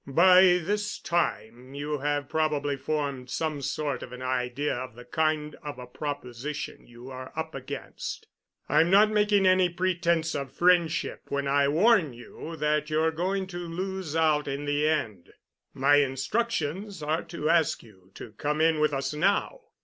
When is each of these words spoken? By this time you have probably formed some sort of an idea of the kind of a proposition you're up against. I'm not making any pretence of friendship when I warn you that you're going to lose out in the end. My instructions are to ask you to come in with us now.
By 0.07 0.59
this 0.63 0.97
time 0.97 1.75
you 1.75 1.99
have 1.99 2.27
probably 2.27 2.75
formed 2.75 3.29
some 3.29 3.61
sort 3.61 4.01
of 4.01 4.11
an 4.11 4.23
idea 4.23 4.73
of 4.73 4.95
the 4.95 5.05
kind 5.05 5.55
of 5.61 5.77
a 5.77 5.85
proposition 5.85 6.87
you're 6.87 7.31
up 7.35 7.53
against. 7.53 8.25
I'm 8.67 8.89
not 8.89 9.11
making 9.11 9.45
any 9.45 9.69
pretence 9.69 10.33
of 10.33 10.53
friendship 10.53 11.25
when 11.27 11.47
I 11.47 11.67
warn 11.67 12.13
you 12.13 12.55
that 12.55 12.89
you're 12.89 13.11
going 13.11 13.45
to 13.53 13.59
lose 13.59 14.15
out 14.15 14.47
in 14.47 14.65
the 14.65 14.89
end. 14.89 15.33
My 15.71 15.97
instructions 15.97 17.03
are 17.03 17.21
to 17.25 17.51
ask 17.51 17.83
you 17.83 18.09
to 18.15 18.31
come 18.31 18.59
in 18.59 18.79
with 18.79 18.93
us 18.93 19.13
now. 19.13 19.59